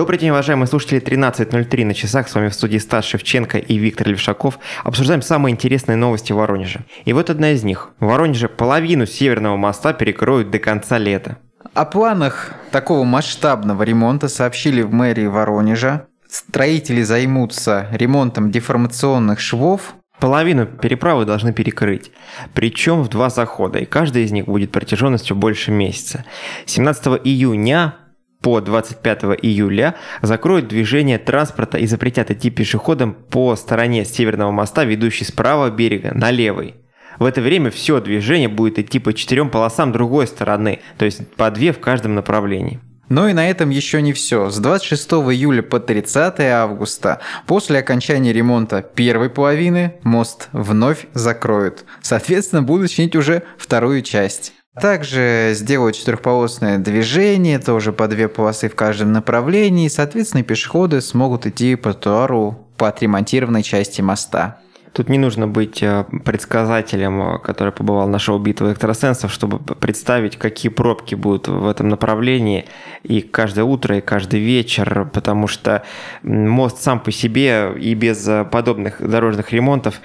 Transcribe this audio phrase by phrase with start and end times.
[0.00, 0.98] Добрый день, уважаемые слушатели.
[0.98, 2.26] 13.03 на часах.
[2.26, 4.58] С вами в студии Стас Шевченко и Виктор Левшаков.
[4.82, 6.86] Обсуждаем самые интересные новости Воронежа.
[7.04, 7.90] И вот одна из них.
[8.00, 11.36] В Воронеже половину Северного моста перекроют до конца лета.
[11.74, 16.06] О планах такого масштабного ремонта сообщили в мэрии Воронежа.
[16.30, 22.10] Строители займутся ремонтом деформационных швов, Половину переправы должны перекрыть,
[22.52, 26.26] причем в два захода, и каждый из них будет протяженностью больше месяца.
[26.66, 27.94] 17 июня
[28.40, 35.24] по 25 июля закроют движение транспорта и запретят идти пешеходам по стороне Северного моста, ведущей
[35.24, 36.74] с правого берега на левый.
[37.18, 41.50] В это время все движение будет идти по четырем полосам другой стороны, то есть по
[41.50, 42.80] две в каждом направлении.
[43.10, 44.50] Но и на этом еще не все.
[44.50, 51.84] С 26 июля по 30 августа после окончания ремонта первой половины мост вновь закроют.
[52.02, 54.54] Соответственно, будут чинить уже вторую часть.
[54.78, 59.88] Также сделают четырехполосное движение, тоже по две полосы в каждом направлении.
[59.88, 64.60] Соответственно, пешеходы смогут идти по тротуару по отремонтированной части моста.
[64.92, 70.36] Тут не нужно быть э, предсказателем, э, который побывал на шоу «Битва экстрасенсов», чтобы представить,
[70.36, 72.66] какие пробки будут в этом направлении
[73.04, 75.84] и каждое утро, и каждый вечер, потому что
[76.22, 80.00] мост сам по себе и без э, подобных дорожных ремонтов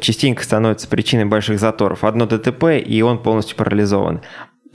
[0.00, 2.04] частенько становится причиной больших заторов.
[2.04, 4.22] Одно ДТП, и он полностью парализован.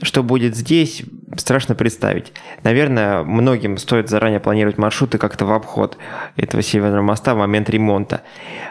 [0.02, 1.04] Что будет здесь,
[1.36, 2.32] страшно представить.
[2.64, 5.98] Наверное, многим стоит заранее планировать маршруты как-то в обход
[6.36, 8.22] этого Северного моста в момент ремонта.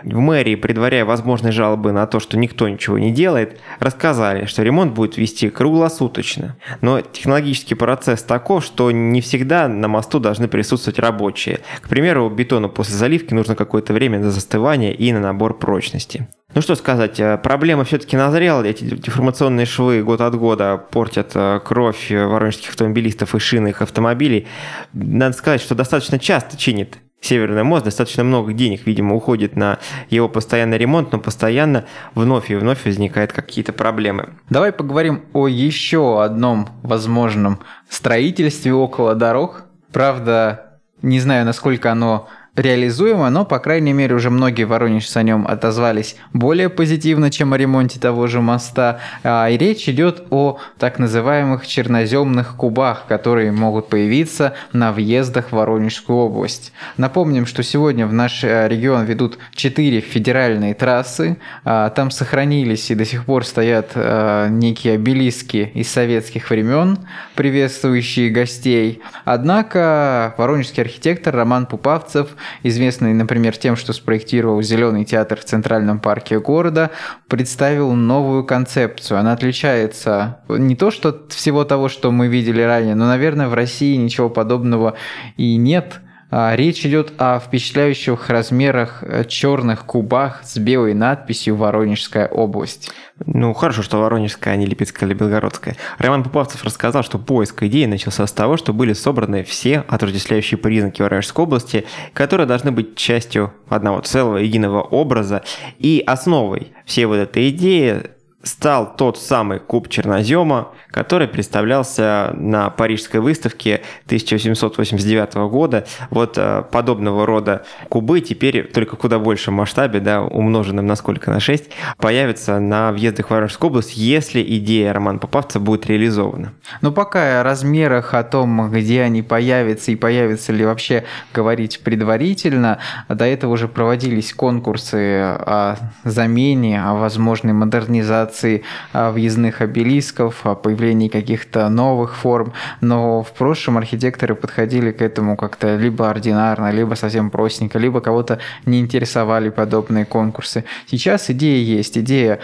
[0.03, 4.93] В мэрии, предваряя возможные жалобы на то, что никто ничего не делает, рассказали, что ремонт
[4.93, 6.57] будет вести круглосуточно.
[6.81, 11.61] Но технологический процесс таков, что не всегда на мосту должны присутствовать рабочие.
[11.81, 16.27] К примеру, бетону после заливки нужно какое-то время на застывание и на набор прочности.
[16.55, 18.63] Ну что сказать, э, проблема все-таки назрела.
[18.63, 24.47] Эти деформационные швы год от года портят э, кровь воронежских автомобилистов и шины их автомобилей.
[24.93, 30.27] Надо сказать, что достаточно часто чинит Северный мост, достаточно много денег, видимо, уходит на его
[30.27, 34.33] постоянный ремонт, но постоянно вновь и вновь возникают какие-то проблемы.
[34.49, 39.63] Давай поговорим о еще одном возможном строительстве около дорог.
[39.93, 45.47] Правда, не знаю, насколько оно реализуемо, но, по крайней мере, уже многие воронежцы о нем
[45.47, 48.99] отозвались более позитивно, чем о ремонте того же моста.
[49.23, 55.53] А, и речь идет о так называемых черноземных кубах, которые могут появиться на въездах в
[55.53, 56.73] Воронежскую область.
[56.97, 61.37] Напомним, что сегодня в наш э, регион ведут четыре федеральные трассы.
[61.63, 66.99] А, там сохранились и до сих пор стоят э, некие обелиски из советских времен,
[67.33, 69.01] приветствующие гостей.
[69.25, 72.29] Однако воронежский архитектор Роман Пупавцев
[72.63, 76.91] известный, например, тем, что спроектировал Зеленый театр в Центральном парке города,
[77.27, 79.19] представил новую концепцию.
[79.19, 83.95] Она отличается не то, что всего того, что мы видели ранее, но, наверное, в России
[83.95, 84.95] ничего подобного
[85.37, 85.99] и нет–
[86.55, 92.91] речь идет о впечатляющих размерах э, черных кубах с белой надписью «Воронежская область».
[93.25, 95.77] Ну, хорошо, что Воронежская, а не Липецкая или Белгородская.
[95.99, 101.03] Роман Пуповцев рассказал, что поиск идеи начался с того, что были собраны все отождествляющие признаки
[101.03, 105.43] Воронежской области, которые должны быть частью одного целого, единого образа.
[105.77, 108.01] И основой всей вот этой идеи
[108.43, 115.85] стал тот самый куб чернозема, который представлялся на Парижской выставке 1889 года.
[116.09, 121.31] Вот э, подобного рода кубы теперь только куда большем масштабе, да, умноженным на сколько?
[121.31, 126.53] На 6, появятся на въездах в Воронежскую область, если идея Романа Попавца будет реализована.
[126.81, 132.79] Но пока о размерах, о том, где они появятся и появятся ли вообще говорить предварительно,
[133.07, 140.55] до этого уже проводились конкурсы о замене, о возможной модернизации реализации а, въездных обелисков, о
[140.55, 146.95] появлении каких-то новых форм, но в прошлом архитекторы подходили к этому как-то либо ординарно, либо
[146.95, 150.63] совсем простенько, либо кого-то не интересовали подобные конкурсы.
[150.87, 152.39] Сейчас идея есть, идея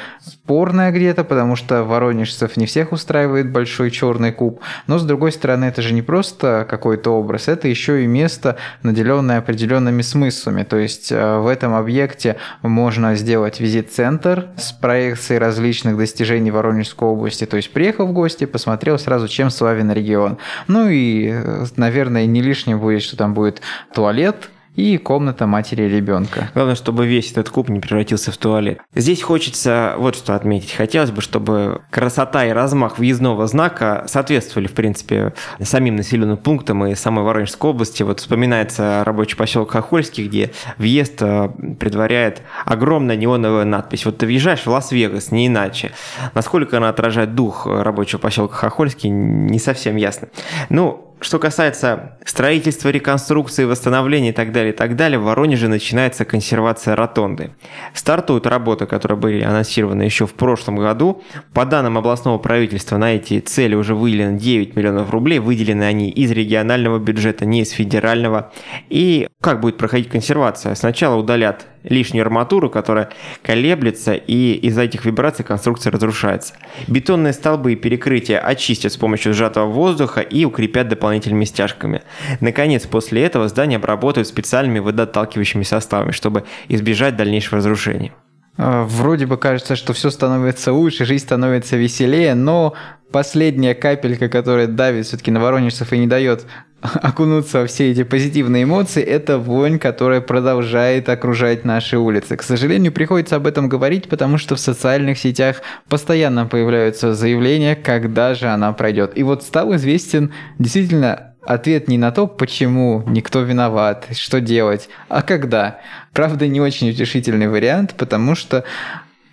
[0.50, 5.66] спорная где-то, потому что воронежцев не всех устраивает большой черный куб, но с другой стороны
[5.66, 11.12] это же не просто какой-то образ, это еще и место, наделенное определенными смыслами, то есть
[11.12, 17.46] а, в этом объекте можно сделать визит-центр с проекцией различных различных достижений Воронежской области.
[17.46, 20.38] То есть приехал в гости, посмотрел сразу, чем славен регион.
[20.68, 23.62] Ну и, э, наверное, не лишним будет, что там будет
[23.94, 24.50] туалет,
[24.80, 26.50] и комната матери ребенка.
[26.54, 28.80] Главное, чтобы весь этот куб не превратился в туалет.
[28.96, 30.72] Здесь хочется вот что отметить.
[30.72, 36.96] Хотелось бы, чтобы красота и размах въездного знака соответствовали, в принципе, самим населенным пунктам и
[36.96, 38.04] самой Воронежской области.
[38.04, 41.50] Вот вспоминается рабочий поселок Хохольский, где въезд э,
[41.80, 44.06] предваряет огромная неоновая надпись.
[44.06, 45.92] Вот ты въезжаешь в Лас-Вегас, не иначе.
[46.34, 50.30] Насколько она отражает дух рабочего поселка Хохольский, не совсем ясно.
[50.70, 56.24] Ну, Что касается строительства, реконструкции, восстановления и так далее, и так далее, в Воронеже начинается
[56.24, 57.52] консервация ротонды.
[57.94, 61.22] Стартуют работы, которые были анонсированы еще в прошлом году.
[61.54, 65.40] По данным областного правительства, на эти цели уже выделено 9 миллионов рублей.
[65.40, 68.54] Выделены они из регионального бюджета, не из федерального.
[68.90, 70.74] И как будет проходить консервация?
[70.76, 73.10] Сначала удалят лишнюю арматуру, которая
[73.42, 76.54] колеблется, и из-за этих вибраций конструкция разрушается.
[76.88, 82.02] Бетонные столбы и перекрытия очистят с помощью сжатого воздуха и укрепят дополнительными стяжками.
[82.42, 88.14] Наконец, после этого здание обработают специальными водоотталкивающими составами, чтобы избежать дальнейшего разрушения.
[88.62, 92.74] А, вроде бы кажется, что все становится лучше, жизнь становится веселее, но
[93.10, 96.46] последняя капелька, которая давит все-таки на воронежцев и не дает
[97.02, 102.38] окунуться во все эти позитивные эмоции, это вонь, которая продолжает окружать наши улицы.
[102.38, 108.34] К сожалению, приходится об этом говорить, потому что в социальных сетях постоянно появляются заявления, когда
[108.34, 109.18] же она пройдет.
[109.18, 115.22] И вот стал известен действительно ответ не на то, почему никто виноват, что делать, а
[115.22, 115.80] когда.
[116.14, 118.64] Правда, не очень утешительный вариант, потому что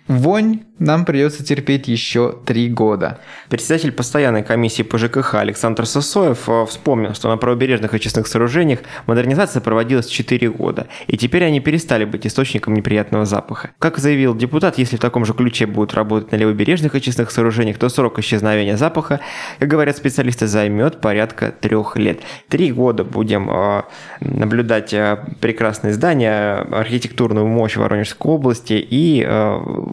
[0.07, 3.19] вонь нам придется терпеть еще три года.
[3.49, 9.59] Председатель постоянной комиссии по ЖКХ Александр Сосоев э, вспомнил, что на правобережных очистных сооружениях модернизация
[9.59, 13.71] проводилась 4 года, и теперь они перестали быть источником неприятного запаха.
[13.79, 17.89] Как заявил депутат, если в таком же ключе будут работать на левобережных очистных сооружениях, то
[17.89, 19.19] срок исчезновения запаха,
[19.57, 22.19] как говорят специалисты, займет порядка трех лет.
[22.49, 23.81] Три года будем э,
[24.19, 29.25] наблюдать э, прекрасные здания, архитектурную мощь Воронежской области и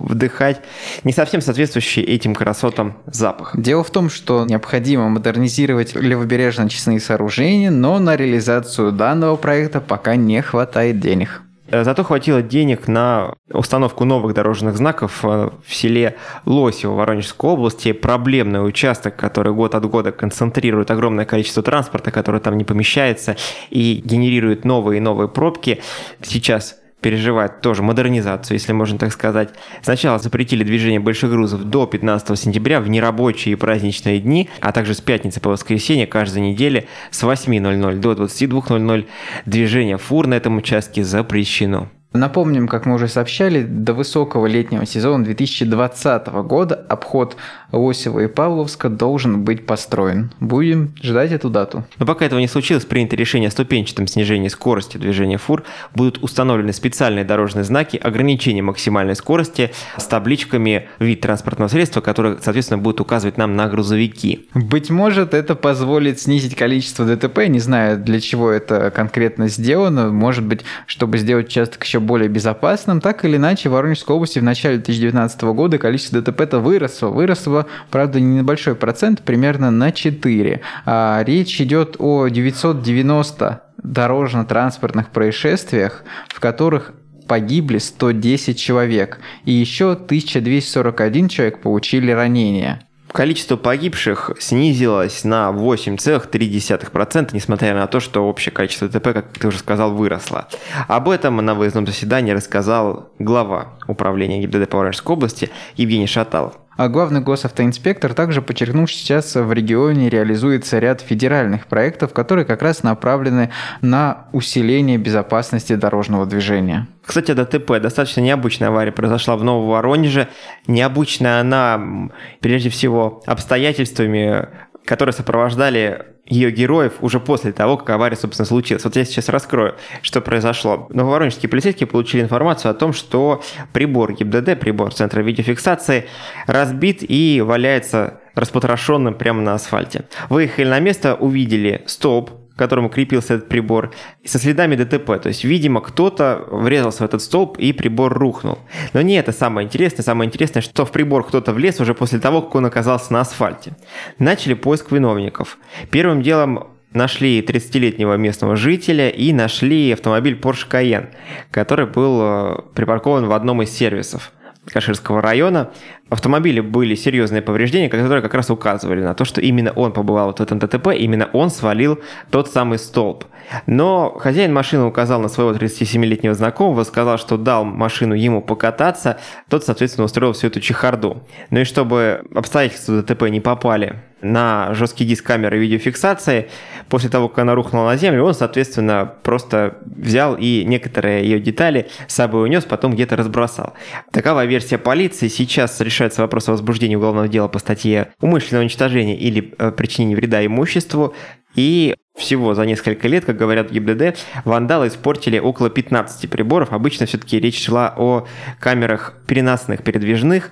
[0.05, 0.61] вдыхать
[1.03, 3.53] не совсем соответствующий этим красотам запах.
[3.57, 10.17] Дело в том, что необходимо модернизировать левобережные очистные сооружения, но на реализацию данного проекта пока
[10.17, 11.43] не хватает денег.
[11.69, 17.93] Э, зато хватило денег на установку новых дорожных знаков э, в селе Лосево Воронежской области.
[17.93, 23.37] Проблемный участок, который год от года концентрирует огромное количество транспорта, который там не помещается
[23.71, 25.83] и генерирует новые и новые пробки.
[26.23, 29.51] Сейчас переживает тоже модернизацию, если можно так сказать.
[29.83, 34.95] Сначала запретили движение больших грузов до 15 сентября в нерабочие и праздничные дни, а также
[34.95, 39.07] с пятницы по воскресенье каждой недели с 8.00 до 22.00
[39.45, 41.91] движение фур на этом участке запрещено.
[42.17, 47.37] Напомним, как мы уже сообщали, до высокого летнего сезона 2020 года обход
[47.73, 50.31] Лосева и Павловска должен быть построен.
[50.39, 51.85] Будем ждать эту дату.
[51.99, 55.65] Но пока этого не случилось, принято решение о ступенчатом снижении скорости движения фур.
[55.93, 62.79] Будут установлены специальные дорожные знаки ограничения максимальной скорости с табличками вид транспортного средства, которые, соответственно,
[62.79, 64.49] будут указывать нам на грузовики.
[64.55, 67.49] Быть может, это позволит снизить количество ДТП.
[67.49, 70.13] Не знаю, для чего это конкретно сделано.
[70.13, 73.01] Может быть, чтобы сделать участок еще более безопасным.
[73.01, 77.09] Так или иначе, в Воронежской области в начале 2019 года количество ДТП-то выросло.
[77.09, 80.61] Выросло, правда, не на большой процент, примерно на 4.
[80.87, 86.93] А речь идет о 990 дорожно-транспортных происшествиях, в которых
[87.27, 92.83] погибли 110 человек, и еще 1241 человек получили ранения.
[93.15, 99.59] Количество погибших снизилось на 8,3%, несмотря на то, что общее количество ДТП, как ты уже
[99.59, 100.49] сказал, выросло.
[100.89, 106.55] Об этом на выездном заседании рассказал глава управления ГИБДД по Воронежской области Евгений Шаталов.
[106.77, 112.63] А главный госавтоинспектор также подчеркнул, что сейчас в регионе реализуется ряд федеральных проектов, которые как
[112.63, 113.51] раз направлены
[113.81, 116.89] на усиление безопасности дорожного движения.
[117.05, 117.81] Кстати, ДТП.
[117.81, 120.29] Достаточно необычная авария произошла в Новом Воронеже.
[120.67, 124.49] Необычная она, прежде всего, обстоятельствами,
[124.85, 128.85] которые сопровождали ее героев уже после того, как авария, собственно, случилась.
[128.85, 130.87] Вот я сейчас раскрою, что произошло.
[130.91, 136.07] Нововоронежские полицейские получили информацию о том, что прибор ГИБДД, прибор Центра видеофиксации,
[136.47, 140.07] разбит и валяется распотрошенным прямо на асфальте.
[140.29, 143.93] Выехали на место, увидели столб, к которому крепился этот прибор,
[144.25, 145.21] со следами ДТП.
[145.21, 148.59] То есть, видимо, кто-то врезался в этот столб и прибор рухнул.
[148.93, 150.05] Но не это самое интересное.
[150.05, 153.77] Самое интересное, что в прибор кто-то влез уже после того, как он оказался на асфальте.
[154.19, 155.59] Начали поиск виновников.
[155.91, 161.09] Первым делом нашли 30-летнего местного жителя и нашли автомобиль Porsche Cayenne,
[161.51, 164.33] который был э, припаркован в одном из сервисов.
[164.67, 165.71] Каширского района.
[166.11, 170.27] В автомобиле были серьезные повреждения, которые как раз указывали на то, что именно он побывал
[170.27, 171.99] вот в этом ДТП, именно он свалил
[172.31, 173.25] тот самый столб.
[173.67, 179.19] Но хозяин машины указал на своего 37-летнего знакомого, сказал, что дал машину ему покататься,
[179.49, 181.23] тот, соответственно, устроил всю эту чехарду.
[181.51, 186.49] Ну и чтобы обстоятельства ДТП не попали на жесткий диск камеры видеофиксации,
[186.89, 191.89] после того, как она рухнула на землю, он, соответственно, просто взял и некоторые ее детали
[192.09, 193.75] с собой унес, потом где-то разбросал.
[194.11, 195.29] Такова версия полиции.
[195.29, 200.17] Сейчас решают решается вопрос о возбуждении уголовного дела по статье умышленного уничтожения или э, причинения
[200.17, 201.15] вреда имуществу.
[201.55, 206.73] И всего за несколько лет, как говорят ГИБДД, вандалы испортили около 15 приборов.
[206.73, 208.27] Обычно все-таки речь шла о
[208.61, 210.51] камерах переносных, передвижных,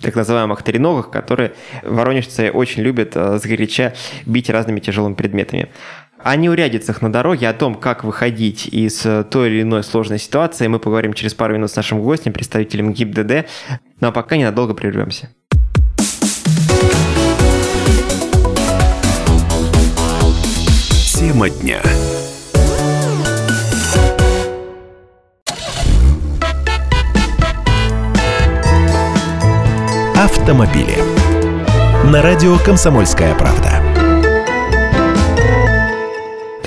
[0.00, 3.94] так называемых треногах, которые воронежцы очень любят э, сгоряча
[4.24, 5.68] бить разными тяжелыми предметами.
[6.24, 10.68] О неурядицах на дороге, о том, как выходить из э, той или иной сложной ситуации,
[10.68, 13.48] мы поговорим через пару минут с нашим гостем, представителем ГИБДД.
[14.00, 15.30] Ну а пока ненадолго прервемся.
[21.18, 21.80] Тема дня.
[30.14, 30.94] Автомобили.
[32.12, 33.71] На радио «Комсомольская правда».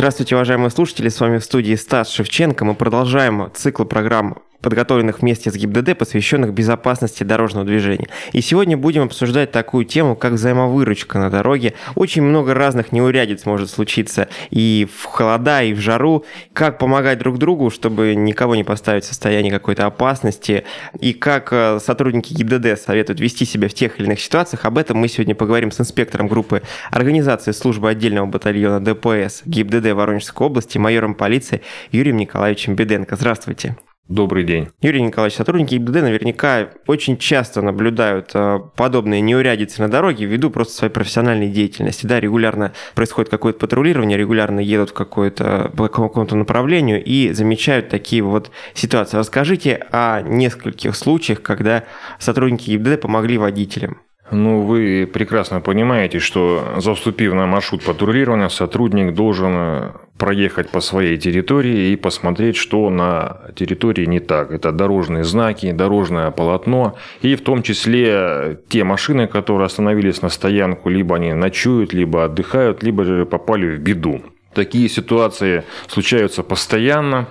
[0.05, 2.63] Здравствуйте, уважаемые слушатели, с вами в студии Стас Шевченко.
[2.63, 8.07] Мы продолжаем цикл программ подготовленных вместе с ГИБДД, посвященных безопасности дорожного движения.
[8.31, 11.75] И сегодня будем обсуждать такую тему, как взаимовыручка на дороге.
[11.93, 16.25] Очень много разных неурядиц может случиться и в холода, и в жару.
[16.53, 20.63] Как помогать друг другу, чтобы никого не поставить в состояние какой-то опасности,
[20.99, 24.65] и как э, сотрудники ГИБДД советуют вести себя в тех или иных ситуациях.
[24.65, 30.47] Об этом мы сегодня поговорим с инспектором группы организации службы отдельного батальона ДПС ГИБДД Воронежской
[30.47, 33.15] области, майором полиции Юрием Николаевичем Беденко.
[33.15, 33.75] Здравствуйте.
[34.07, 34.67] Добрый день.
[34.81, 40.75] Юрий Николаевич, сотрудники ИБД наверняка очень часто наблюдают э, подобные неурядицы на дороге ввиду просто
[40.75, 42.05] своей профессиональной деятельности.
[42.05, 48.21] Да, регулярно происходит какое-то патрулирование, регулярно едут в какое-то, по какому-то направлению и замечают такие
[48.21, 49.17] вот ситуации.
[49.17, 51.85] Расскажите о нескольких случаях, когда
[52.19, 54.01] сотрудники ИБД помогли водителям.
[54.31, 61.91] Ну, вы прекрасно понимаете, что заступив на маршрут патрулирования, сотрудник должен проехать по своей территории
[61.91, 64.51] и посмотреть, что на территории не так.
[64.51, 70.89] Это дорожные знаки, дорожное полотно и в том числе те машины, которые остановились на стоянку,
[70.89, 74.21] либо они ночуют, либо отдыхают, либо же попали в беду.
[74.53, 77.27] Такие ситуации случаются постоянно.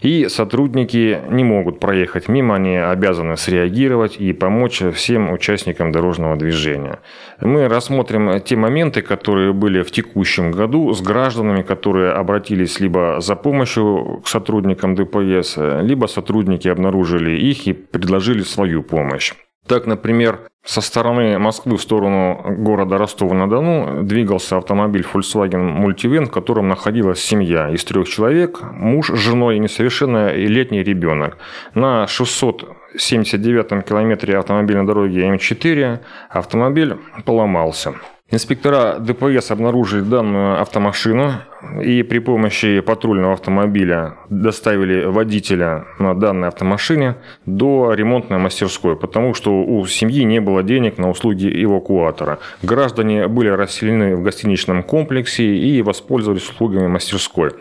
[0.00, 6.98] И сотрудники не могут проехать мимо, они обязаны среагировать и помочь всем участникам дорожного движения.
[7.40, 13.36] Мы рассмотрим те моменты, которые были в текущем году с гражданами, которые обратились либо за
[13.36, 19.32] помощью к сотрудникам ДПС, либо сотрудники обнаружили их и предложили свою помощь.
[19.66, 26.68] Так, например, со стороны Москвы в сторону города Ростова-на-Дону двигался автомобиль Volkswagen Multivan, в котором
[26.68, 31.36] находилась семья из трех человек, муж с женой и несовершеннолетний ребенок.
[31.74, 35.98] На 679-м километре автомобильной дороги М4
[36.30, 37.94] автомобиль поломался.
[38.30, 41.34] Инспектора ДПС обнаружили данную автомашину
[41.82, 49.62] и при помощи патрульного автомобиля доставили водителя на данной автомашине до ремонтной мастерской, потому что
[49.62, 52.38] у семьи не было денег на услуги эвакуатора.
[52.62, 57.52] Граждане были расселены в гостиничном комплексе и воспользовались услугами мастерской.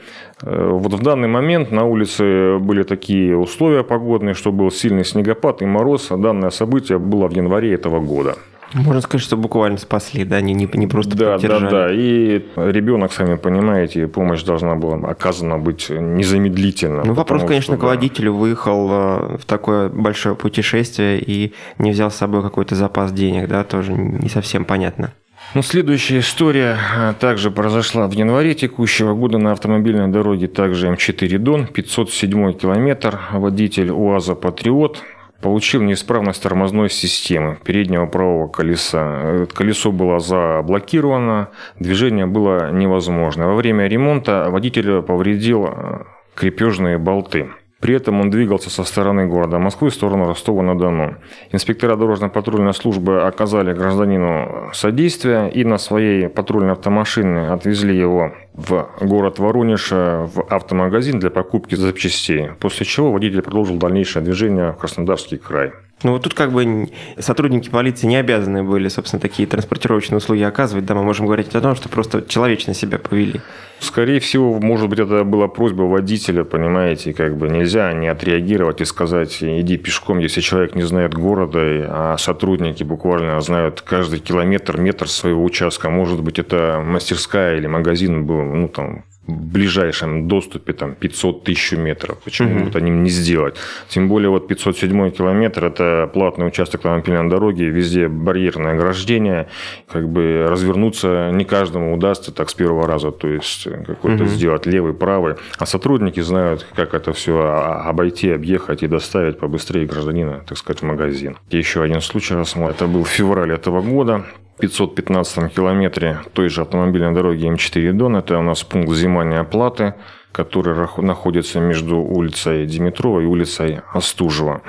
[0.41, 5.61] Э, вот в данный момент на улице были такие условия погодные, что был сильный снегопад
[5.61, 6.07] и мороз.
[6.09, 8.37] Данное событие было в январе этого года.
[8.73, 11.63] Можно сказать, что буквально спасли, да, не, не, не просто Да, поддержали.
[11.63, 11.93] да, да.
[11.93, 17.03] И ребенок, сами понимаете, помощь должна была оказана быть незамедлительно.
[17.05, 22.09] Ну, вопрос, конечно, что, к водителю выехал э, в такое большое путешествие и не взял
[22.09, 25.13] с собой какой-то запас денег, да, тоже не совсем понятно.
[25.53, 31.37] Ну, следующая история э, также произошла в январе текущего года на автомобильной дороге, также М4
[31.37, 35.03] Дон, 507 километр, водитель УАЗа «Патриот»,
[35.43, 39.45] получил неисправность тормозной системы переднего правого колеса.
[39.53, 43.47] Колесо было заблокировано, движение было невозможно.
[43.47, 47.49] Во время ремонта водитель повредил э, крепежные болты.
[47.83, 51.17] При этом он двигался со стороны города Москвы в сторону Ростова-на-Дону.
[51.51, 59.37] Инспектора дорожно-патрульной службы оказали гражданину содействие и на своей патрульной автомашине отвезли его в город
[59.39, 65.73] Воронеж в автомагазин для покупки запчастей, после чего водитель продолжил дальнейшее движение в Краснодарский край.
[66.03, 70.85] Ну вот тут как бы сотрудники полиции не обязаны были, собственно, такие транспортировочные услуги оказывать.
[70.85, 73.41] Да, мы можем говорить о том, что просто человечно себя повели.
[73.83, 78.85] Скорее всего, может быть, это была просьба водителя, понимаете, как бы нельзя не отреагировать и
[78.85, 85.09] сказать, иди пешком, если человек не знает города, а сотрудники буквально знают каждый километр, метр
[85.09, 85.89] своего участка.
[85.89, 92.17] Может быть, это мастерская или магазин был, ну, там, ближайшем доступе там 500 тысяч метров.
[92.23, 92.63] Почему mm-hmm.
[92.65, 93.55] вот они не сделать?
[93.87, 99.47] Тем более вот 507 километр– это платный участок автомобильной дороги, везде барьерное ограждение.
[99.87, 104.27] Как бы развернуться не каждому удастся так с первого раза, то есть какой-то mm-hmm.
[104.27, 105.35] сделать левый, правый.
[105.57, 110.85] А сотрудники знают, как это все обойти, объехать и доставить побыстрее гражданина, так сказать, в
[110.85, 111.37] магазин.
[111.49, 112.75] Еще один случай рассмотрим.
[112.75, 114.25] Это был февраль этого года.
[114.59, 118.15] 515 километре той же автомобильной дороги М4 Дон.
[118.15, 119.95] Это у нас пункт взимания оплаты,
[120.31, 124.61] который находится между улицей Димитрова и улицей Остужева.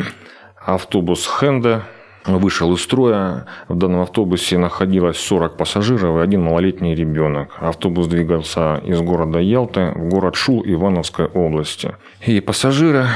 [0.65, 1.85] Автобус Хенда
[2.27, 3.47] вышел из строя.
[3.69, 7.51] В данном автобусе находилось 40 пассажиров и один малолетний ребенок.
[7.61, 11.95] Автобус двигался из города Ялты в город Шул Ивановской области.
[12.25, 13.07] И пассажиры,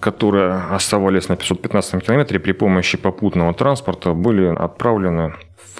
[0.00, 5.34] которые оставались на 515 километре при помощи попутного транспорта, были отправлены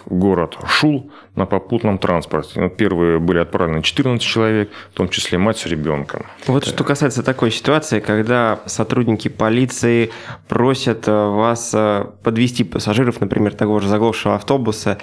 [0.06, 2.60] город Шул на попутном транспорте.
[2.60, 6.26] Ну, первые были отправлены 14 человек, в том числе мать с ребенком.
[6.46, 10.10] Вот что касается такой ситуации, когда сотрудники полиции
[10.48, 14.98] просят э, вас э, подвести пассажиров, например, того же заглохшего автобуса,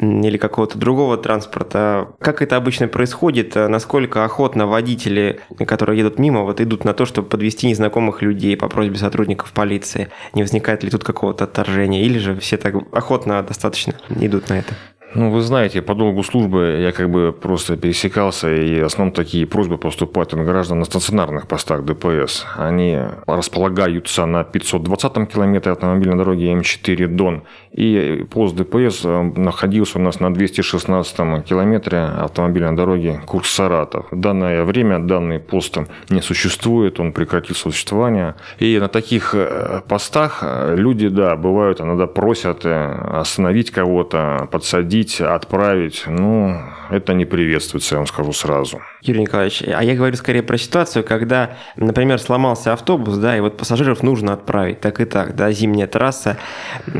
[0.00, 2.08] или какого-то другого транспорта.
[2.20, 3.54] Как это обычно происходит?
[3.54, 8.68] Насколько охотно водители, которые едут мимо, вот идут на то, чтобы подвести незнакомых людей по
[8.68, 10.08] просьбе сотрудников полиции?
[10.34, 12.02] Не возникает ли тут какого-то отторжения?
[12.02, 14.74] Или же все так охотно достаточно идут на это?
[15.14, 19.46] Ну, вы знаете, по долгу службы я как бы просто пересекался, и в основном такие
[19.46, 22.44] просьбы поступают от граждан на стационарных постах ДПС.
[22.56, 30.02] Они располагаются на 520-м километре автомобильной дороги М4 Дон, и пост ДПС э, находился у
[30.02, 34.06] нас на 216-м километре автомобильной дороги Курс-Саратов.
[34.10, 35.78] В данное время данный пост
[36.10, 38.34] не существует, он прекратил существование.
[38.58, 45.20] И на таких э, постах э, люди, да, бывают, иногда просят остановить кого-то, подсадить, посадить,
[45.20, 48.80] отправить, ну, это не приветствуется, я вам скажу сразу.
[49.02, 53.56] Юрий Николаевич, а я говорю скорее про ситуацию, когда, например, сломался автобус, да, и вот
[53.56, 56.36] пассажиров нужно отправить, так и так, да, зимняя трасса,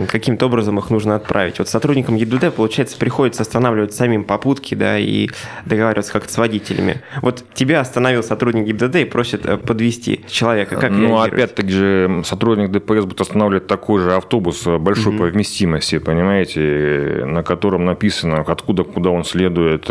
[0.09, 1.59] каким-то образом их нужно отправить.
[1.59, 5.29] Вот сотрудникам ЕДД, получается, приходится останавливать самим попутки, да, и
[5.65, 7.03] договариваться как-то с водителями.
[7.21, 10.77] Вот тебя остановил сотрудник ГИБДД и просит э, подвести человека.
[10.77, 15.19] Как ну, опять-таки же, сотрудник ДПС будет останавливать такой же автобус большой mm-hmm.
[15.19, 19.89] по вместимости, понимаете, на котором написано, откуда, куда он следует.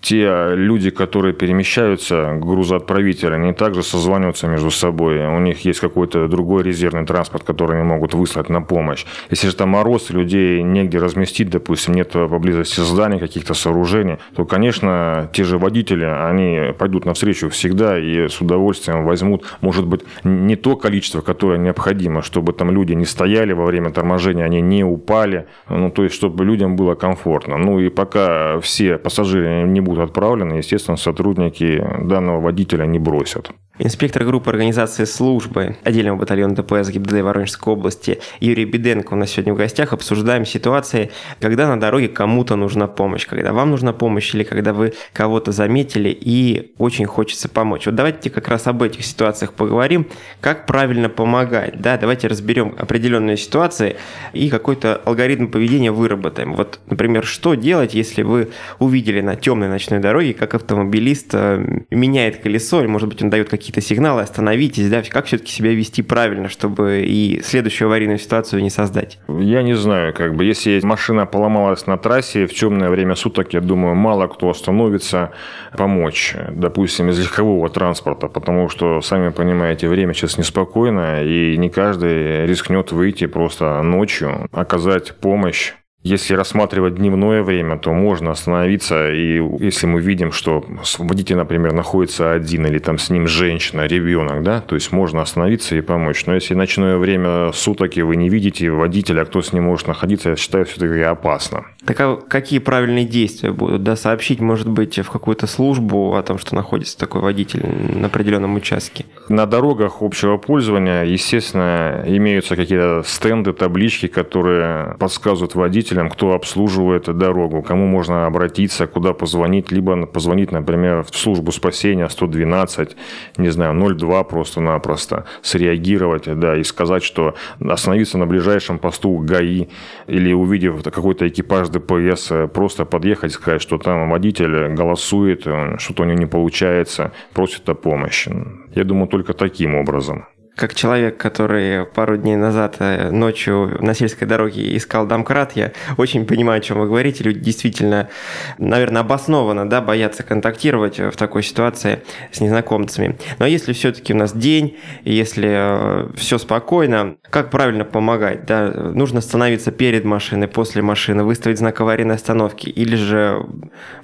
[0.00, 5.26] Те люди, которые перемещаются, грузоотправители, они также созваниваются между собой.
[5.26, 9.04] У них есть какой-то другой резервный транспорт, который они могут выслать на помощь.
[9.30, 15.28] Если же там мороз, людей негде разместить, допустим, нет поблизости зданий, каких-то сооружений, то, конечно,
[15.32, 20.76] те же водители, они пойдут навстречу всегда и с удовольствием возьмут, может быть, не то
[20.76, 25.90] количество, которое необходимо, чтобы там люди не стояли во время торможения, они не упали, ну,
[25.90, 27.56] то есть, чтобы людям было комфортно.
[27.56, 33.50] Ну и пока все пассажиры не будут отправлены, естественно, сотрудники данного водителя не бросят.
[33.82, 39.54] Инспектор группы организации службы отдельного батальона ДПС ГИБДД Воронежской области Юрий Беденко у нас сегодня
[39.54, 39.94] в гостях.
[39.94, 44.92] Обсуждаем ситуации, когда на дороге кому-то нужна помощь, когда вам нужна помощь или когда вы
[45.14, 47.86] кого-то заметили и очень хочется помочь.
[47.86, 50.06] Вот давайте как раз об этих ситуациях поговорим,
[50.42, 51.80] как правильно помогать.
[51.80, 53.96] Да, давайте разберем определенные ситуации
[54.34, 56.52] и какой-то алгоритм поведения выработаем.
[56.52, 62.42] Вот, например, что делать, если вы увидели на темной ночной дороге, как автомобилист э, меняет
[62.42, 66.02] колесо, или, может быть, он дает какие-то какие-то сигналы, остановитесь, да, как все-таки себя вести
[66.02, 69.18] правильно, чтобы и следующую аварийную ситуацию не создать?
[69.28, 73.60] Я не знаю, как бы, если машина поломалась на трассе в темное время суток, я
[73.60, 75.30] думаю, мало кто остановится
[75.76, 82.46] помочь, допустим, из легкового транспорта, потому что, сами понимаете, время сейчас неспокойно, и не каждый
[82.46, 89.86] рискнет выйти просто ночью, оказать помощь если рассматривать дневное время, то можно остановиться, и если
[89.86, 90.64] мы видим, что
[90.98, 95.76] водитель, например, находится один, или там с ним женщина, ребенок, да, то есть можно остановиться
[95.76, 96.24] и помочь.
[96.24, 100.30] Но если ночное время суток, и вы не видите водителя, кто с ним может находиться,
[100.30, 101.66] я считаю, все-таки опасно.
[101.84, 103.82] Так а какие правильные действия будут?
[103.82, 108.54] Да, сообщить, может быть, в какую-то службу о том, что находится такой водитель на определенном
[108.54, 109.06] участке?
[109.28, 117.62] На дорогах общего пользования, естественно, имеются какие-то стенды, таблички, которые подсказывают водителям, кто обслуживает дорогу,
[117.62, 122.96] кому можно обратиться, куда позвонить, либо позвонить, например, в службу спасения 112,
[123.38, 129.68] не знаю, 02 просто-напросто, среагировать, да, и сказать, что остановиться на ближайшем посту ГАИ
[130.06, 135.40] или увидев какой-то экипаж ДПС, просто подъехать и сказать, что там водитель голосует,
[135.78, 138.34] что-то у него не получается, просит о помощи.
[138.74, 140.26] Я думаю, только таким образом.
[140.60, 146.26] Как человек, который пару дней назад э, ночью на сельской дороге искал домкрат, я очень
[146.26, 147.24] понимаю, о чем вы говорите.
[147.24, 148.10] Люди действительно,
[148.58, 153.16] наверное, обоснованно да, боятся контактировать в такой ситуации с незнакомцами.
[153.38, 158.44] Но если все-таки у нас день, если э, все спокойно, как правильно помогать?
[158.44, 158.68] Да?
[158.68, 163.46] Нужно становиться перед машиной, после машины, выставить знак аварийной остановки или же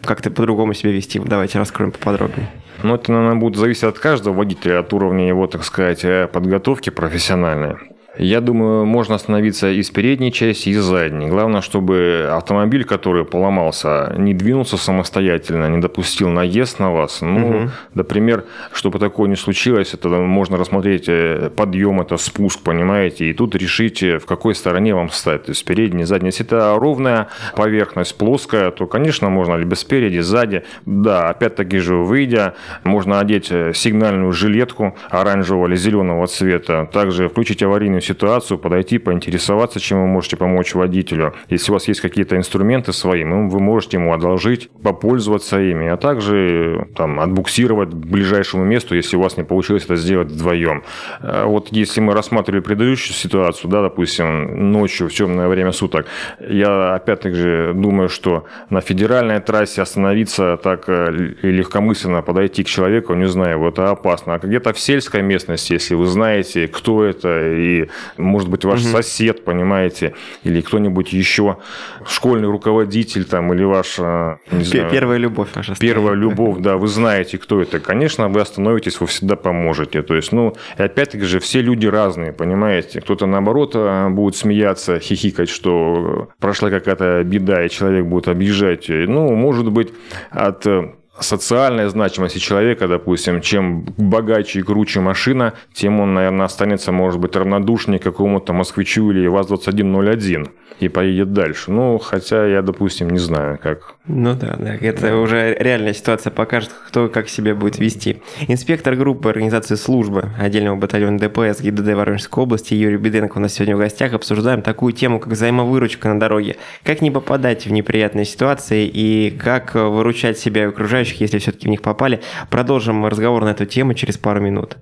[0.02, 1.18] как-то по-другому себя вести?
[1.18, 2.48] Давайте раскроем поподробнее.
[2.82, 6.90] Ну, это, наверное, будет зависеть от каждого водителя, от уровня его, так сказать, э, подготовки
[6.90, 7.95] профессиональной.
[8.18, 11.28] Я думаю, можно остановиться и с передней части, и с задней.
[11.28, 17.20] Главное, чтобы автомобиль, который поломался, не двинулся самостоятельно, не допустил наезд на вас.
[17.20, 17.70] Ну, угу.
[17.94, 23.54] например, чтобы такое не случилось, это можно рассмотреть э, подъем, это спуск, понимаете, и тут
[23.54, 25.44] решить, э, в какой стороне вам встать.
[25.44, 26.30] То есть передняя, задняя.
[26.30, 30.64] Если это ровная поверхность, плоская, то, конечно, можно либо спереди, сзади.
[30.86, 36.88] Да, опять-таки же, выйдя, можно одеть э, сигнальную жилетку оранжевого или зеленого цвета.
[36.92, 41.34] Также включить аварийную ситуацию, подойти, поинтересоваться, чем вы можете помочь водителю.
[41.48, 45.96] Если у вас есть какие-то инструменты свои, ну, вы можете ему одолжить, попользоваться ими, а
[45.96, 50.82] также там, отбуксировать к ближайшему месту, если у вас не получилось это сделать вдвоем.
[51.20, 56.06] А вот если мы рассматривали предыдущую ситуацию, да, допустим, ночью в темное время суток,
[56.40, 61.10] я опять-таки же думаю, что на федеральной трассе остановиться так э,
[61.42, 64.34] легкомысленно подойти к человеку, не знаю, это опасно.
[64.34, 68.90] А где-то в сельской местности, если вы знаете, кто это и может быть, ваш угу.
[68.90, 71.58] сосед, понимаете, или кто-нибудь еще,
[72.06, 74.90] школьный руководитель там, или ваш, э, не знаю...
[74.90, 75.74] Первая любовь ваша.
[75.78, 77.80] Первая любовь, да, вы знаете, кто это.
[77.80, 80.02] Конечно, вы остановитесь, вы всегда поможете.
[80.02, 83.00] То есть, ну, и опять-таки же, все люди разные, понимаете.
[83.00, 88.86] Кто-то, наоборот, э, будет смеяться, хихикать, что прошла какая-то беда, и человек будет объезжать.
[88.88, 89.92] Ну, может быть,
[90.30, 96.92] от э, социальная значимость человека, допустим, чем богаче и круче машина, тем он, наверное, останется,
[96.92, 100.48] может быть, равнодушнее какому-то москвичу или ВАЗ-2101
[100.80, 101.70] и поедет дальше.
[101.70, 103.94] Ну, хотя я, допустим, не знаю, как.
[104.06, 105.16] Ну да, да, это да.
[105.16, 108.22] уже реальная ситуация покажет, кто как себя будет вести.
[108.46, 113.76] Инспектор группы организации службы отдельного батальона ДПС ГИБДД Воронежской области Юрий Беденко у нас сегодня
[113.76, 114.12] в гостях.
[114.12, 116.56] Обсуждаем такую тему, как взаимовыручка на дороге.
[116.84, 121.70] Как не попадать в неприятные ситуации и как выручать себя и окружающих, если все-таки в
[121.70, 122.20] них попали.
[122.50, 124.76] Продолжим разговор на эту тему через пару минут.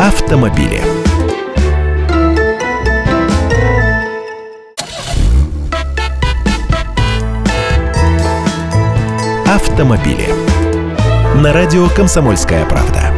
[0.00, 0.80] Автомобили.
[9.80, 10.28] автомобили.
[11.36, 13.09] На радио «Комсомольская правда».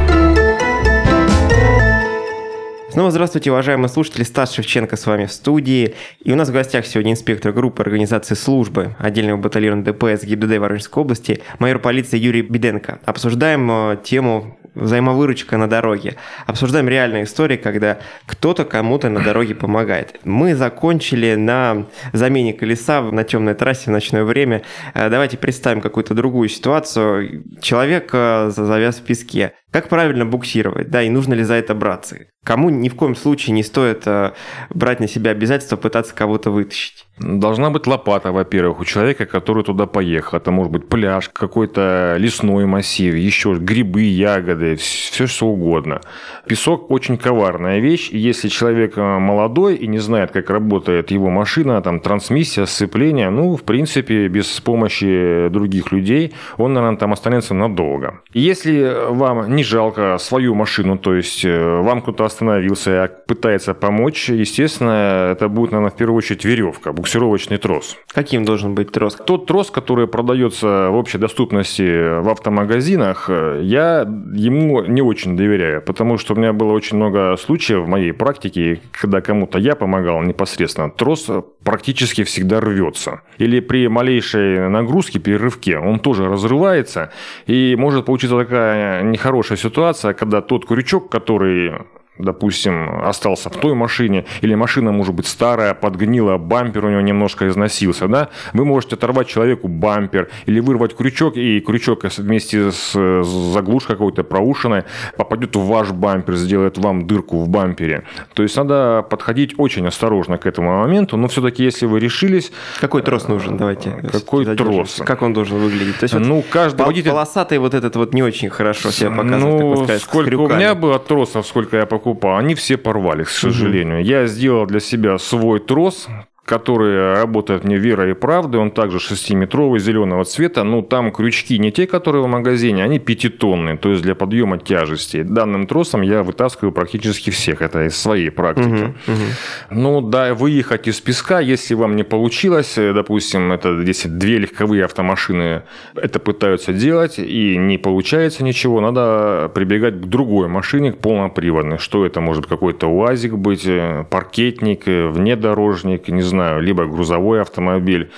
[2.92, 4.22] Снова здравствуйте, уважаемые слушатели.
[4.22, 5.94] Стас Шевченко с вами в студии.
[6.22, 11.02] И у нас в гостях сегодня инспектор группы организации службы отдельного батальона ДПС ГИБДД Воронежской
[11.02, 12.98] области, майор полиции Юрий Беденко.
[13.07, 16.16] Обсуждаем э, тему взаимовыручка на дороге.
[16.46, 20.20] Обсуждаем реальные истории, когда кто-то кому-то на дороге помогает.
[20.24, 24.64] Мы закончили на замене колеса на темной трассе в ночное время.
[24.92, 27.42] Э, давайте представим какую-то другую ситуацию.
[27.62, 29.55] Человек э, завяз в песке.
[29.72, 32.18] Как правильно буксировать, да, и нужно ли за это браться?
[32.44, 34.32] Кому ни в коем случае не стоит э,
[34.68, 37.06] брать на себя обязательство пытаться кого-то вытащить?
[37.22, 40.38] Должна быть лопата, во-первых, у человека, который туда поехал.
[40.38, 46.00] Это может быть пляж, какой-то лесной массив, еще грибы, ягоды, все что угодно.
[46.46, 51.30] Песок очень коварная вещь, и если человек э, молодой и не знает, как работает его
[51.30, 57.54] машина, там трансмиссия, сцепление, ну, в принципе, без помощи других людей, он, наверное, там останется
[57.54, 58.20] надолго.
[58.32, 64.28] И если вам не жалко свою машину, то есть э, вам кто-то остановился, пытается помочь,
[64.28, 67.98] естественно, это будет, наверное, в первую очередь веревка, буксировочный трос.
[68.14, 69.16] Каким должен быть трос?
[69.27, 76.16] Тот трос, который продается в общей доступности в автомагазинах, я ему не очень доверяю, потому
[76.16, 80.90] что у меня было очень много случаев в моей практике, когда кому-то я помогал непосредственно,
[80.90, 81.29] трос
[81.62, 83.20] практически всегда рвется.
[83.37, 87.11] Или при малейшей нагрузке, перерывке, он тоже разрывается,
[87.46, 91.72] и может получиться такая нехорошая ситуация, когда тот крючок, который
[92.18, 97.48] допустим, остался в той машине, или машина может быть старая, подгнила, бампер у него немножко
[97.48, 103.96] износился, да, вы можете оторвать человеку бампер или вырвать крючок, и крючок вместе с заглушкой
[103.96, 104.85] какой-то проушиной
[105.16, 108.05] попадет в ваш бампер, сделает вам дырку в бампере.
[108.35, 112.53] То есть надо подходить очень осторожно к этому моменту, но все-таки если вы решились...
[112.81, 113.90] Какой трос нужен, давайте.
[114.12, 115.01] Какой трос?
[115.05, 115.98] Как он должен выглядеть?
[115.98, 117.11] То есть ну, вот каждый водитель...
[117.11, 119.61] Полосатый вот этот вот не очень хорошо себя показывает.
[119.61, 124.01] Ну, сказать, сколько у меня было тросов, сколько я покупал они все порвались, к сожалению.
[124.01, 124.07] Угу.
[124.07, 126.09] Я сделал для себя свой трос,
[126.44, 131.70] который работает мне верой и правдой, он также 6-метровый, зеленого цвета, но там крючки не
[131.70, 135.22] те, которые в магазине, они пятитонные, то есть для подъема тяжести.
[135.22, 138.66] Данным тросом я вытаскиваю практически всех, это из своей практики.
[138.66, 139.22] Угу, угу.
[139.70, 144.85] Ну да, выехать из песка, если вам не получилось, э, допустим, это если две легковые
[144.85, 145.62] автомашины
[145.94, 151.78] это пытаются делать и не получается ничего, надо прибегать к другой машине, к полноприводной.
[151.78, 158.11] Что это может какой-то УАЗик быть, э, паркетник, э, внедорожник, не знаю, либо грузовой автомобиль.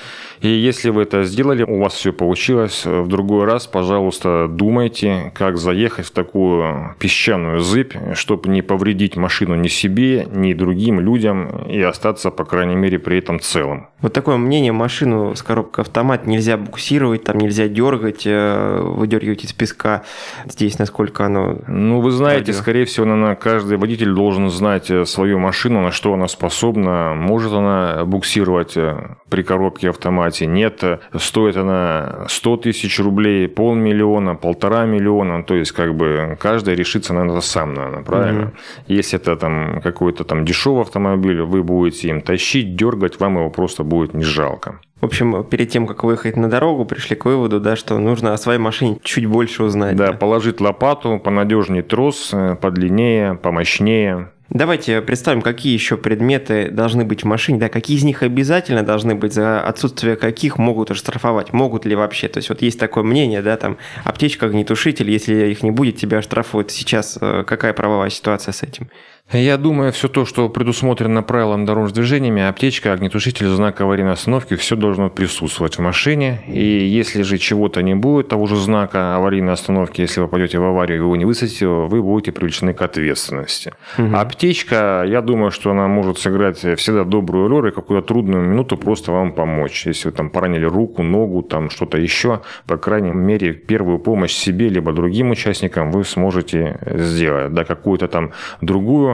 [0.44, 5.56] И если вы это сделали, у вас все получилось, в другой раз, пожалуйста, думайте, как
[5.56, 11.80] заехать в такую песчаную зыбь, чтобы не повредить машину ни себе, ни другим людям и
[11.80, 13.86] остаться, по крайней мере, при этом целым.
[14.02, 19.54] Вот такое мнение, машину с коробкой автомат нельзя буксировать, там нельзя дергать, э, выдергивать из
[19.54, 20.02] песка.
[20.44, 21.60] Здесь насколько оно...
[21.66, 22.60] Ну, вы знаете, радио.
[22.60, 27.14] скорее всего, наверное, каждый водитель должен знать э, свою машину, на что она способна.
[27.14, 29.88] Может она буксировать э, при коробке
[30.34, 30.82] автомате, нет.
[31.16, 35.42] Стоит она 100 тысяч рублей, полмиллиона, полтора миллиона.
[35.44, 38.42] То есть, как бы, каждый решится на это сам, наверное, правильно?
[38.42, 38.52] Угу.
[38.88, 43.84] Если это там какой-то там дешевый автомобиль, вы будете им тащить, дергать, вам его просто
[43.84, 44.80] будет не жалко.
[45.00, 48.38] В общем, перед тем, как выехать на дорогу, пришли к выводу, да, что нужно о
[48.38, 49.96] своей машине чуть больше узнать.
[49.96, 50.12] Да, да.
[50.14, 54.30] положить лопату, понадежнее трос, э, подлиннее, помощнее.
[54.50, 59.14] Давайте представим, какие еще предметы должны быть в машине, да, какие из них обязательно должны
[59.14, 62.28] быть, за отсутствие каких могут оштрафовать, могут ли вообще.
[62.28, 66.18] То есть вот есть такое мнение, да, там аптечка, огнетушитель, если их не будет, тебя
[66.18, 66.70] оштрафуют.
[66.70, 68.90] Сейчас э, какая правовая ситуация с этим?
[69.32, 74.76] Я думаю, все то, что предусмотрено правилом дорожных движениями, аптечка, огнетушитель, знак аварийной остановки, все
[74.76, 76.42] должно присутствовать в машине.
[76.46, 80.64] И если же чего-то не будет, того же знака аварийной остановки, если вы пойдете в
[80.64, 83.72] аварию и его не высадите, вы будете привлечены к ответственности.
[83.98, 84.14] Угу.
[84.14, 89.10] Аптечка, я думаю, что она может сыграть всегда добрую роль и какую-то трудную минуту просто
[89.10, 89.86] вам помочь.
[89.86, 94.68] Если вы там поранили руку, ногу, там что-то еще, по крайней мере, первую помощь себе
[94.68, 97.52] либо другим участникам вы сможете сделать.
[97.54, 99.13] Да, какую-то там другую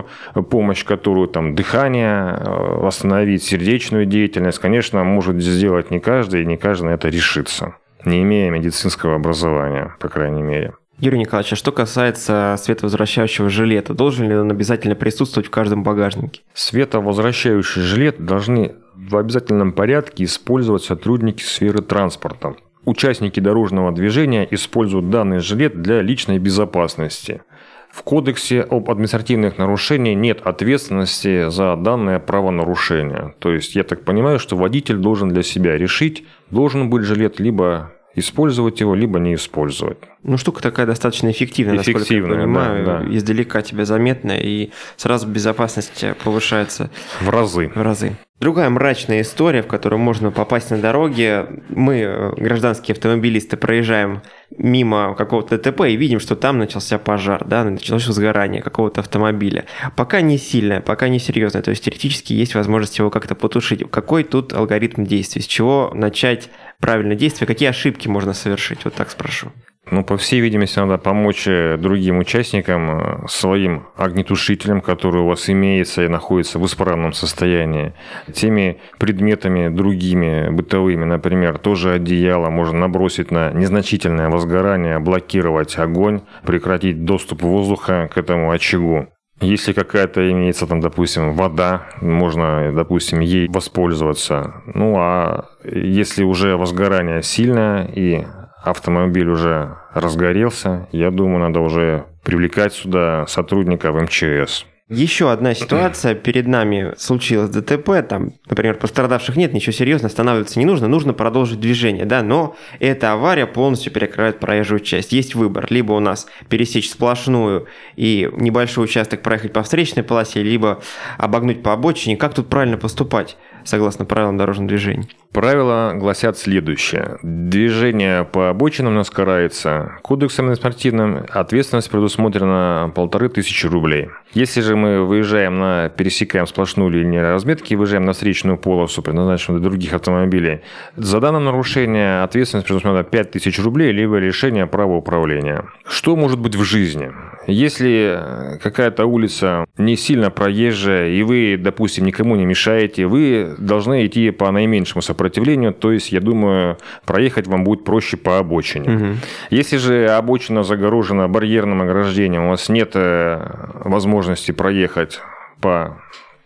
[0.51, 6.57] помощь, которую там дыхание, э, восстановить сердечную деятельность, конечно, может сделать не каждый, и не
[6.57, 10.73] каждый на это решится, не имея медицинского образования, по крайней мере.
[10.99, 16.43] Юрий Николаевич, а что касается световозвращающего жилета, должен ли он обязательно присутствовать в каждом багажнике?
[16.53, 22.55] Световозвращающий жилет должны в обязательном порядке использовать сотрудники сферы транспорта.
[22.85, 27.43] Участники дорожного движения используют данный жилет для личной безопасности.
[27.93, 33.35] В Кодексе об административных нарушениях нет ответственности за данное правонарушение.
[33.41, 37.93] То есть я так понимаю, что водитель должен для себя решить, должен быть жилет, либо
[38.15, 39.99] использовать его, либо не использовать.
[40.23, 42.85] Ну, штука такая достаточно эффективная, эффективная насколько я понимаю.
[42.85, 43.17] Да, да.
[43.17, 46.91] Издалека тебя заметно, и сразу безопасность повышается.
[47.21, 47.71] В разы.
[47.75, 48.17] В разы.
[48.41, 51.47] Другая мрачная история, в которую можно попасть на дороге.
[51.69, 54.23] Мы, э, гражданские автомобилисты, проезжаем
[54.57, 59.67] мимо какого-то ДТП и видим, что там начался пожар, да, началось сгорание какого-то автомобиля.
[59.95, 63.89] Пока не сильное, пока не серьезное, то есть теоретически есть возможность его как-то потушить.
[63.91, 65.43] Какой тут алгоритм действий?
[65.43, 66.49] С чего начать
[66.81, 67.47] правильное действие?
[67.47, 68.85] Какие ошибки можно совершить?
[68.85, 69.53] Вот так спрошу.
[69.91, 75.51] Ну, по всей видимости, надо помочь э, другим участникам, э, своим огнетушителям, которые у вас
[75.51, 77.93] имеются и находятся в исправном состоянии.
[78.33, 87.05] Теми предметами другими, бытовыми, например, тоже одеяло можно набросить на незначительное возгорание, блокировать огонь, прекратить
[87.05, 89.09] доступ воздуха к этому очагу.
[89.41, 94.63] Если какая-то имеется там, допустим, вода, можно, допустим, ей воспользоваться.
[94.67, 98.27] Ну а если уже возгорание сильное и
[98.63, 104.67] автомобиль уже разгорелся, я думаю, надо уже привлекать сюда сотрудников МЧС.
[104.91, 106.15] Еще одна ситуация.
[106.15, 111.61] Перед нами случилось ДТП, там, например, пострадавших нет, ничего серьезного, останавливаться не нужно, нужно продолжить
[111.61, 115.13] движение, да, но эта авария полностью перекрывает проезжую часть.
[115.13, 120.83] Есть выбор, либо у нас пересечь сплошную и небольшой участок проехать по встречной полосе, либо
[121.19, 122.17] обогнуть по обочине.
[122.17, 123.37] Как тут правильно поступать?
[123.65, 125.09] Согласно правилам дорожного движения?
[125.33, 127.19] Правила гласят следующее.
[127.23, 134.09] Движение по обочинам у нас карается кодексом спортивным, ответственность предусмотрена полторы тысячи рублей.
[134.33, 139.71] Если же мы выезжаем на, пересекаем сплошную линию разметки, выезжаем на встречную полосу, предназначенную для
[139.71, 140.61] других автомобилей,
[140.97, 145.65] за данное нарушение ответственность предусмотрена 5 тысяч рублей, либо лишение права управления.
[145.87, 147.13] Что может быть в жизни?
[147.47, 148.21] Если
[148.63, 154.51] какая-то улица не сильно проезжая, и вы, допустим, никому не мешаете, вы должны идти по
[154.51, 158.95] наименьшему сопротивлению, то есть, я думаю, проехать вам будет проще по обочине.
[158.95, 159.07] Угу.
[159.51, 163.41] Если же обочина загорожена барьерным ограждением, у вас нет э,
[163.85, 165.21] возможности проехать
[165.61, 166.01] по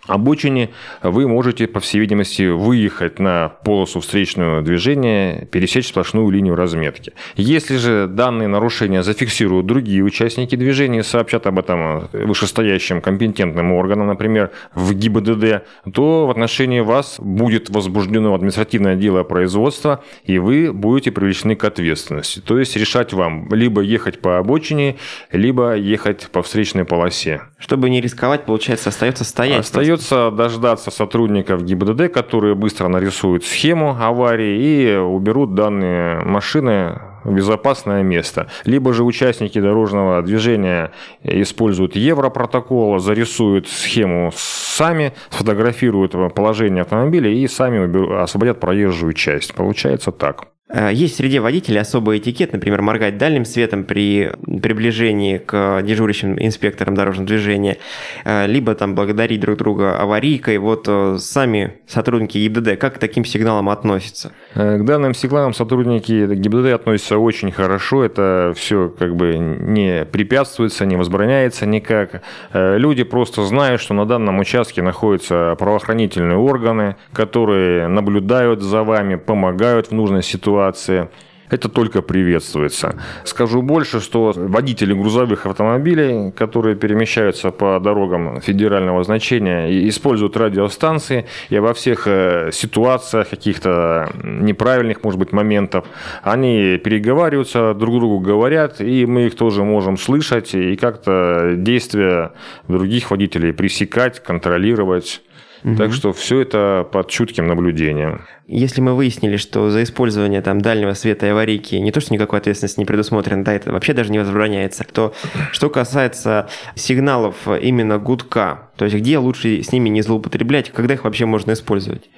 [0.06, 0.70] обочине,
[1.02, 7.12] вы можете, по всей видимости, выехать на полосу встречного движения, пересечь сплошную линию разметки.
[7.36, 14.08] Если же данные нарушения зафиксируют другие участники движения и сообщат об этом вышестоящим компетентным органам,
[14.08, 21.10] например, в ГИБДД, то в отношении вас будет возбуждено административное дело производства, и вы будете
[21.10, 22.40] привлечены к ответственности.
[22.40, 24.96] То есть решать вам либо ехать по обочине,
[25.32, 27.42] либо ехать по встречной полосе.
[27.58, 29.60] Чтобы не рисковать, получается, остается стоять.
[29.60, 29.93] Остается
[30.30, 38.48] дождаться сотрудников ГИБДД, которые быстро нарисуют схему аварии и уберут данные машины в безопасное место.
[38.64, 48.22] Либо же участники дорожного движения используют Европротокол, зарисуют схему сами, сфотографируют положение автомобиля и сами
[48.22, 49.54] освободят проезжую часть.
[49.54, 50.53] Получается так.
[50.70, 56.94] Э, есть среди водителей особый этикет, например, моргать дальним светом при приближении к дежурящим инспекторам
[56.94, 57.76] дорожного движения,
[58.24, 60.56] э, либо там благодарить друг друга аварийкой.
[60.56, 64.32] Вот э, сами сотрудники ГИБДД как к таким сигналам относятся?
[64.54, 68.02] К данным сигналам сотрудники ГИБДД относятся очень хорошо.
[68.02, 72.22] Это все как бы не препятствуется, не возбраняется никак.
[72.52, 79.88] Люди просто знают, что на данном участке находятся правоохранительные органы, которые наблюдают за вами, помогают
[79.88, 81.08] в нужной ситуации ситуации.
[81.50, 82.94] Это только приветствуется.
[83.24, 91.58] Скажу больше, что водители грузовых автомобилей, которые перемещаются по дорогам федерального значения, используют радиостанции, и
[91.58, 95.84] во всех э, ситуациях каких-то неправильных, может быть, моментов,
[96.22, 102.32] они переговариваются, друг другу говорят, и мы их тоже можем слышать, и как-то действия
[102.68, 105.20] других водителей пресекать, контролировать.
[105.64, 105.76] Угу.
[105.76, 108.26] Так что все это под чутким наблюдением.
[108.46, 112.38] Если мы выяснили, что за использование там дальнего света и аварийки не то, что никакой
[112.38, 115.14] ответственности не предусмотрено, да, это вообще даже не возбраняется, то
[115.52, 121.04] что касается сигналов именно гудка, то есть где лучше с ними не злоупотреблять, когда их
[121.04, 122.10] вообще можно использовать?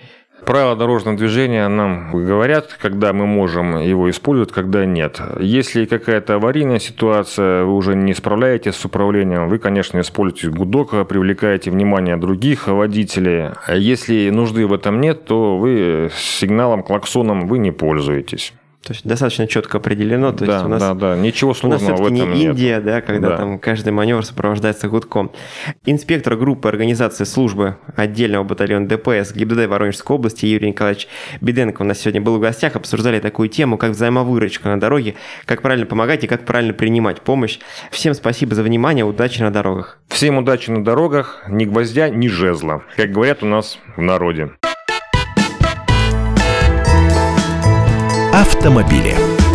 [0.46, 5.20] Правила дорожного движения нам говорят, когда мы можем его использовать, когда нет.
[5.40, 11.72] Если какая-то аварийная ситуация, вы уже не справляетесь с управлением, вы, конечно, используете гудок, привлекаете
[11.72, 13.48] внимание других водителей.
[13.66, 18.54] А если нужды в этом нет, то вы сигналом, клаксоном вы не пользуетесь.
[18.87, 20.31] То есть достаточно четко определено.
[20.31, 22.51] То да, есть у нас, да, да, ничего сложного у нас в этом не нет.
[22.51, 23.37] Индия, да, когда да.
[23.38, 25.33] там каждый маневр сопровождается гудком.
[25.87, 31.09] Инспектор группы организации службы отдельного батальона ДПС ГИБДД Воронежской области Юрий Николаевич
[31.40, 32.77] Беденко у нас сегодня был в гостях.
[32.77, 37.59] Обсуждали такую тему, как взаимовыручка на дороге, как правильно помогать и как правильно принимать помощь.
[37.90, 39.99] Всем спасибо за внимание, удачи на дорогах.
[40.07, 44.51] Всем удачи на дорогах, ни гвоздя, ни жезла, как говорят у нас в народе.
[48.46, 49.45] Автомобили.